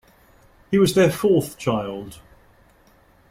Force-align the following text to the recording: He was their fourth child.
He 0.71 0.79
was 0.79 0.95
their 0.95 1.11
fourth 1.11 1.59
child. 1.59 2.19